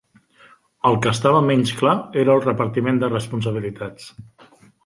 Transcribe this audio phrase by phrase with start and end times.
[0.89, 4.13] El que estava menys clar era el repartiment de responsabilitats.